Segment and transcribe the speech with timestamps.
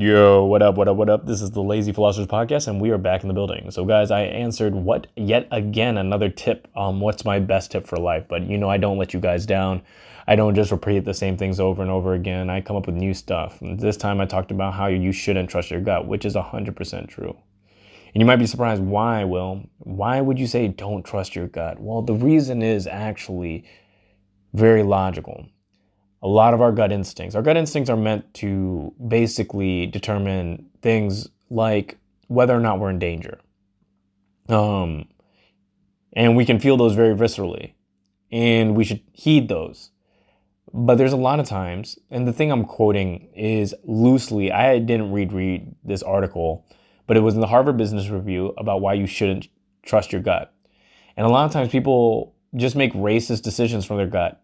[0.00, 1.26] Yo, what up, what up, what up?
[1.26, 3.68] This is the Lazy Philosophers Podcast, and we are back in the building.
[3.72, 6.68] So, guys, I answered what yet again another tip.
[6.76, 8.26] Um, what's my best tip for life?
[8.28, 9.82] But you know, I don't let you guys down.
[10.28, 12.48] I don't just repeat the same things over and over again.
[12.48, 13.60] I come up with new stuff.
[13.60, 16.76] And this time, I talked about how you shouldn't trust your gut, which is hundred
[16.76, 17.36] percent true.
[18.14, 19.64] And you might be surprised why, Will.
[19.78, 21.80] Why would you say don't trust your gut?
[21.80, 23.64] Well, the reason is actually
[24.52, 25.48] very logical
[26.22, 27.34] a lot of our gut instincts.
[27.34, 32.98] Our gut instincts are meant to basically determine things like whether or not we're in
[32.98, 33.38] danger.
[34.48, 35.08] Um,
[36.12, 37.72] and we can feel those very viscerally,
[38.32, 39.90] and we should heed those.
[40.72, 44.52] But there's a lot of times, and the thing I'm quoting is loosely.
[44.52, 46.66] I didn't read read this article,
[47.06, 49.48] but it was in the Harvard Business Review about why you shouldn't
[49.82, 50.52] trust your gut.
[51.16, 54.42] And a lot of times, people just make racist decisions from their gut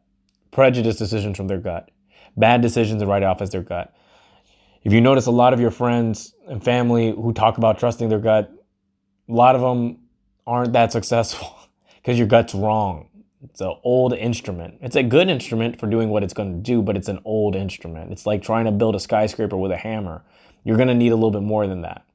[0.54, 1.90] prejudice decisions from their gut,
[2.36, 3.94] bad decisions and write off as their gut.
[4.84, 8.18] If you notice a lot of your friends and family who talk about trusting their
[8.18, 8.50] gut,
[9.28, 9.98] a lot of them
[10.46, 11.58] aren't that successful
[11.96, 13.08] because your gut's wrong.
[13.42, 14.78] It's an old instrument.
[14.80, 17.56] It's a good instrument for doing what it's going to do, but it's an old
[17.56, 18.10] instrument.
[18.10, 20.22] It's like trying to build a skyscraper with a hammer.
[20.64, 22.06] You're going to need a little bit more than that.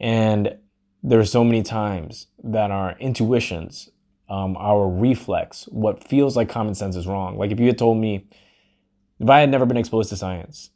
[0.00, 0.56] And
[1.02, 3.90] there's so many times that our intuitions
[4.28, 7.36] um, our reflex, what feels like common sense is wrong.
[7.36, 8.26] Like if you had told me,
[9.20, 10.70] if I had never been exposed to science,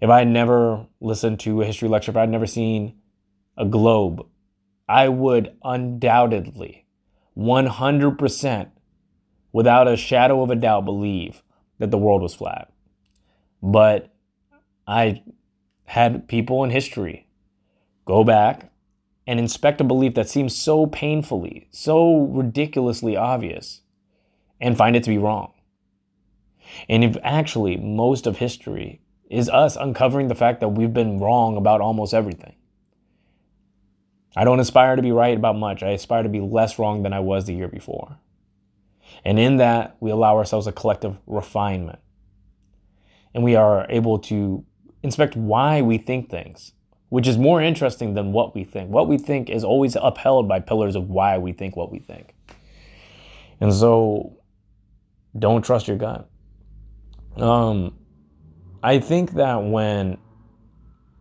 [0.00, 2.96] if I had never listened to a history lecture, if I had never seen
[3.56, 4.26] a globe,
[4.88, 6.86] I would undoubtedly,
[7.36, 8.70] 100%,
[9.52, 11.42] without a shadow of a doubt, believe
[11.78, 12.72] that the world was flat.
[13.62, 14.12] But
[14.86, 15.22] I
[15.84, 17.28] had people in history
[18.04, 18.71] go back
[19.26, 23.82] and inspect a belief that seems so painfully, so ridiculously obvious,
[24.60, 25.52] and find it to be wrong.
[26.88, 31.56] And if actually most of history is us uncovering the fact that we've been wrong
[31.56, 32.54] about almost everything.
[34.36, 35.82] I don't aspire to be right about much.
[35.82, 38.18] I aspire to be less wrong than I was the year before.
[39.24, 41.98] And in that, we allow ourselves a collective refinement.
[43.34, 44.64] And we are able to
[45.02, 46.72] inspect why we think things
[47.12, 48.88] which is more interesting than what we think.
[48.88, 52.34] What we think is always upheld by pillars of why we think what we think.
[53.60, 54.38] And so
[55.38, 56.26] don't trust your gut.
[57.36, 57.98] Um,
[58.82, 60.16] I think that when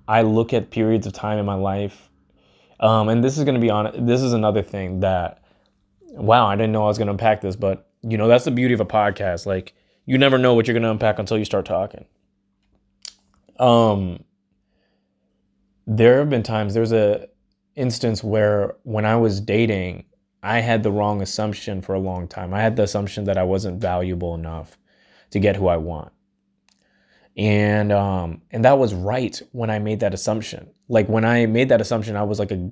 [0.07, 2.09] I look at periods of time in my life,
[2.79, 5.43] um, and this is going to be on, this is another thing that,
[6.11, 8.51] wow, I didn't know I was going to unpack this, but you know, that's the
[8.51, 9.45] beauty of a podcast.
[9.45, 9.73] Like,
[10.05, 12.05] you never know what you're going to unpack until you start talking.
[13.59, 14.23] Um,
[15.97, 17.27] there have been times there's a
[17.75, 20.05] instance where when I was dating,
[20.41, 22.53] I had the wrong assumption for a long time.
[22.53, 24.77] I had the assumption that I wasn't valuable enough
[25.31, 26.13] to get who I want.
[27.35, 30.69] And um and that was right when I made that assumption.
[30.87, 32.71] Like when I made that assumption, I was like a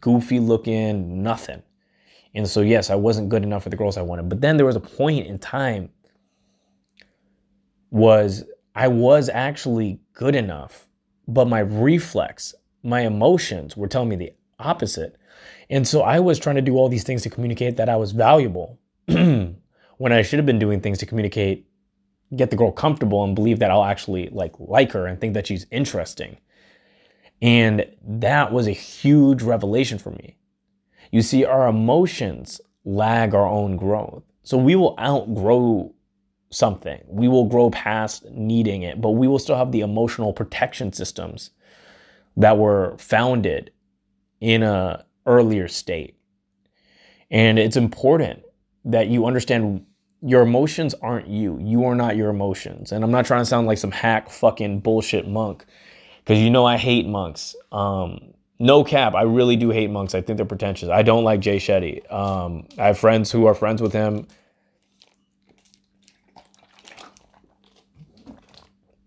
[0.00, 1.62] goofy looking nothing.
[2.34, 4.30] And so yes, I wasn't good enough for the girls I wanted.
[4.30, 5.90] But then there was a point in time
[7.90, 10.88] was I was actually good enough
[11.26, 15.16] but my reflex, my emotions were telling me the opposite.
[15.70, 18.12] And so I was trying to do all these things to communicate that I was
[18.12, 19.56] valuable when
[20.00, 21.66] I should have been doing things to communicate,
[22.36, 25.46] get the girl comfortable and believe that I'll actually like like her and think that
[25.46, 26.38] she's interesting.
[27.42, 30.36] And that was a huge revelation for me.
[31.10, 34.22] You see, our emotions lag our own growth.
[34.42, 35.94] So we will outgrow
[36.50, 37.02] something.
[37.06, 41.50] We will grow past needing it, but we will still have the emotional protection systems
[42.36, 43.72] that were founded
[44.40, 46.16] in a earlier state.
[47.30, 48.42] And it's important
[48.84, 49.84] that you understand
[50.20, 51.58] your emotions aren't you.
[51.60, 52.92] You are not your emotions.
[52.92, 55.64] And I'm not trying to sound like some hack fucking bullshit monk
[56.18, 57.54] because you know I hate monks.
[57.72, 60.14] Um, no cap, I really do hate monks.
[60.14, 60.88] I think they're pretentious.
[60.88, 62.10] I don't like Jay Shetty.
[62.12, 64.26] Um, I have friends who are friends with him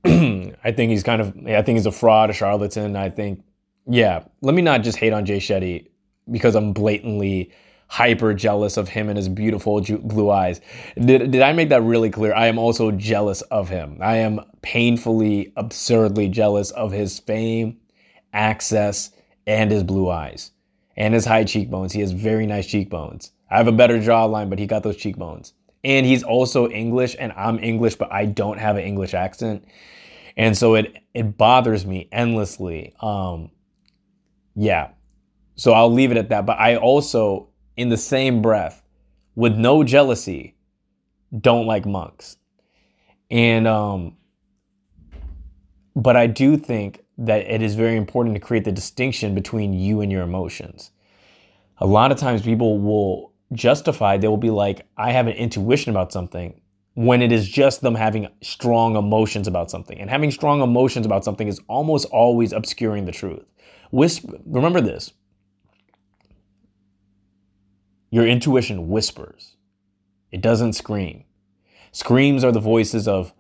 [0.63, 2.95] I think he's kind of, I think he's a fraud, a charlatan.
[2.95, 3.43] I think,
[3.87, 5.87] yeah, let me not just hate on Jay Shetty
[6.32, 7.52] because I'm blatantly
[7.90, 10.59] hyper jealous of him and his beautiful blue eyes.
[10.96, 12.34] Did, did I make that really clear?
[12.34, 13.97] I am also jealous of him.
[14.02, 17.78] I am painfully, absurdly jealous of his fame,
[18.34, 19.11] access,
[19.46, 20.52] and his blue eyes
[20.97, 21.93] and his high cheekbones.
[21.93, 23.32] He has very nice cheekbones.
[23.49, 25.53] I have a better jawline, but he got those cheekbones.
[25.87, 29.63] And he's also English, and I'm English, but I don't have an English accent
[30.37, 32.93] and so it it bothers me endlessly.
[33.01, 33.49] Um,
[34.55, 34.89] yeah,
[35.55, 36.45] so I'll leave it at that.
[36.45, 38.84] But I also, in the same breath,
[39.35, 40.55] with no jealousy,
[41.41, 42.37] don't like monks,
[43.31, 44.16] and um,
[45.95, 50.01] but I do think that it is very important to create the distinction between you
[50.01, 50.91] and your emotions.
[51.79, 55.91] A lot of times people will justify, they will be like, I have an intuition
[55.91, 56.59] about something
[56.96, 59.99] when it is just them having strong emotions about something.
[59.99, 63.46] And having strong emotions about something is almost always obscuring the truth.
[63.91, 65.14] Whisper, remember this
[68.09, 69.58] your intuition whispers,
[70.32, 71.26] it doesn't scream.
[71.91, 73.34] Screams are the voices of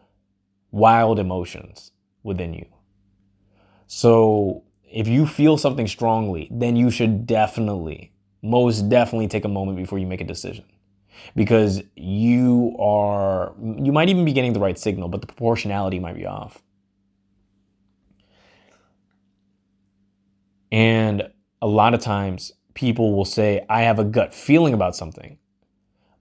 [0.71, 1.91] wild emotions
[2.23, 2.65] within you.
[3.87, 8.13] So if you feel something strongly, then you should definitely,
[8.47, 10.65] most definitely take a moment before you make a decision.
[11.35, 16.15] Because you are, you might even be getting the right signal, but the proportionality might
[16.15, 16.61] be off.
[20.71, 21.29] And
[21.61, 25.37] a lot of times people will say, I have a gut feeling about something,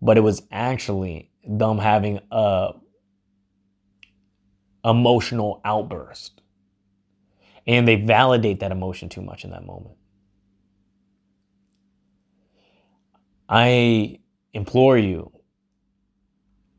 [0.00, 2.70] but it was actually them having a
[4.84, 6.40] emotional outburst.
[7.66, 9.96] And they validate that emotion too much in that moment.
[13.48, 14.20] I
[14.52, 15.32] implore you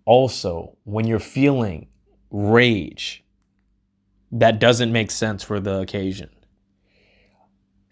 [0.06, 1.88] also, when you're feeling
[2.32, 3.24] rage
[4.32, 6.30] that doesn't make sense for the occasion,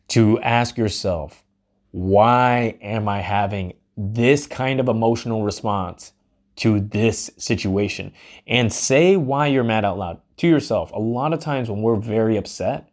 [0.09, 1.43] to ask yourself,
[1.91, 6.13] why am I having this kind of emotional response
[6.57, 8.13] to this situation
[8.47, 10.91] and say why you're mad out loud to yourself.
[10.91, 12.89] A lot of times when we're very upset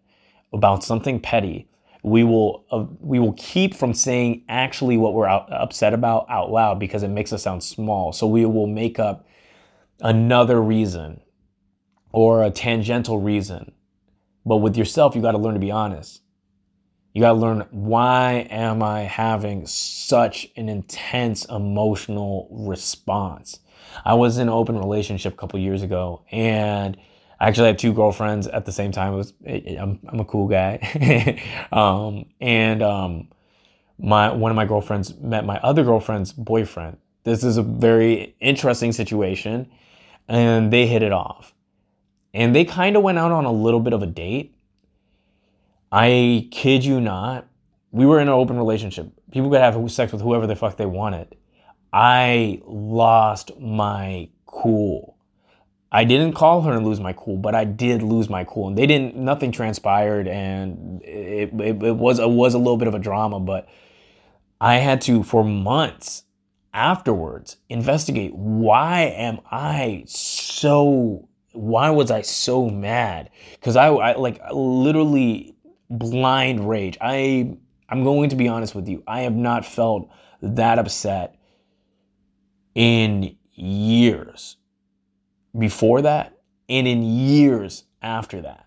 [0.52, 1.68] about something petty,
[2.02, 6.50] we will uh, we will keep from saying actually what we're out, upset about out
[6.50, 8.12] loud because it makes us sound small.
[8.12, 9.26] So we will make up
[10.00, 11.20] another reason
[12.12, 13.72] or a tangential reason.
[14.44, 16.20] But with yourself, you got to learn to be honest.
[17.12, 23.60] You got to learn why am I having such an intense emotional response?
[24.04, 26.96] I was in an open relationship a couple years ago and
[27.42, 29.14] I actually had two girlfriends at the same time.
[29.14, 31.42] It was I'm, I'm a cool guy.
[31.72, 33.28] um, and um,
[33.98, 36.98] my one of my girlfriends met my other girlfriend's boyfriend.
[37.24, 39.70] This is a very interesting situation
[40.28, 41.52] and they hit it off.
[42.32, 44.54] And they kind of went out on a little bit of a date
[45.92, 47.46] I kid you not.
[47.90, 49.12] We were in an open relationship.
[49.30, 51.36] People could have sex with whoever the fuck they wanted.
[51.92, 55.11] I lost my cool.
[55.94, 58.68] I didn't call her and lose my cool, but I did lose my cool.
[58.68, 59.14] And they didn't.
[59.14, 63.38] Nothing transpired, and it, it, it was it was a little bit of a drama.
[63.38, 63.68] But
[64.58, 66.24] I had to for months
[66.74, 73.28] afterwards investigate why am I so why was I so mad?
[73.52, 75.54] Because I, I like literally
[75.90, 76.96] blind rage.
[77.02, 77.54] I
[77.90, 79.02] I'm going to be honest with you.
[79.06, 80.08] I have not felt
[80.40, 81.36] that upset
[82.74, 84.56] in years
[85.62, 86.36] before that
[86.68, 88.66] and in years after that.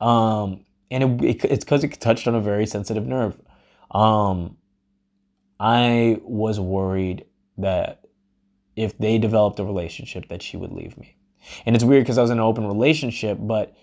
[0.00, 3.36] Um, and it, it, it's because it touched on a very sensitive nerve.
[3.90, 4.56] Um,
[5.58, 7.24] I was worried
[7.58, 8.04] that
[8.76, 11.16] if they developed a relationship that she would leave me.
[11.64, 13.74] And it's weird because I was in an open relationship, but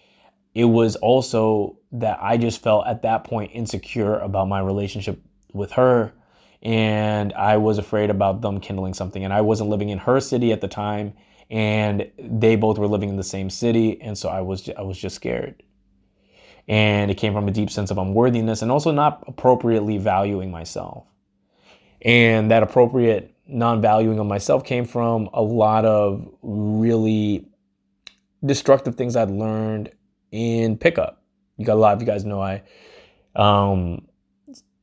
[0.53, 5.19] it was also that I just felt at that point insecure about my relationship
[5.51, 6.13] with her.
[6.61, 9.23] And I was afraid about them kindling something.
[9.23, 11.13] And I wasn't living in her city at the time.
[11.49, 14.01] And they both were living in the same city.
[14.01, 15.61] And so I was, I was just scared.
[16.67, 21.05] And it came from a deep sense of unworthiness and also not appropriately valuing myself.
[22.01, 27.47] And that appropriate non valuing of myself came from a lot of really
[28.45, 29.91] destructive things I'd learned
[30.31, 31.21] in pickup.
[31.57, 32.63] You got a lot of you guys know I
[33.35, 34.07] um,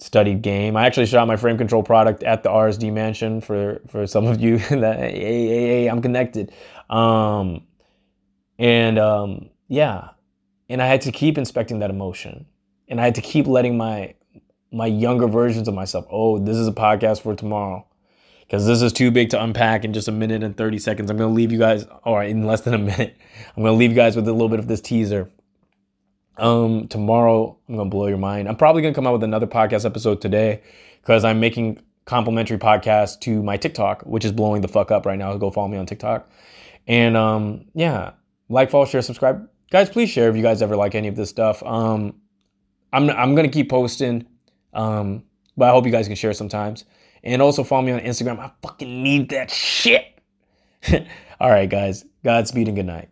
[0.01, 0.77] studied game.
[0.77, 4.41] I actually shot my frame control product at the RSD mansion for for some of
[4.41, 6.53] you that hey, hey, hey I'm connected.
[6.89, 7.63] Um,
[8.59, 10.11] and um, yeah,
[10.69, 12.47] and I had to keep inspecting that emotion,
[12.89, 14.15] and I had to keep letting my
[14.73, 16.07] my younger versions of myself.
[16.11, 17.87] Oh, this is a podcast for tomorrow
[18.51, 21.11] because this is too big to unpack in just a minute and 30 seconds.
[21.11, 23.17] I'm going to leave you guys, or in less than a minute,
[23.57, 25.31] I'm going to leave you guys with a little bit of this teaser.
[26.41, 28.49] Um, tomorrow I'm gonna blow your mind.
[28.49, 30.63] I'm probably gonna come out with another podcast episode today
[31.03, 35.19] because I'm making complimentary podcast to my TikTok, which is blowing the fuck up right
[35.19, 35.37] now.
[35.37, 36.29] Go follow me on TikTok.
[36.87, 38.13] And um, yeah,
[38.49, 39.49] like, follow, share, subscribe.
[39.71, 41.63] Guys, please share if you guys ever like any of this stuff.
[41.63, 42.15] Um,
[42.93, 44.27] I'm I'm gonna keep posting.
[44.73, 45.25] Um,
[45.57, 46.85] but I hope you guys can share sometimes.
[47.23, 48.39] And also follow me on Instagram.
[48.39, 50.19] I fucking need that shit.
[51.41, 52.05] All right, guys.
[52.25, 53.11] Godspeed and good night.